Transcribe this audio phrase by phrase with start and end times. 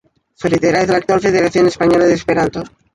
[0.33, 2.63] Su heredera es la actual Federación Española de Esperanto.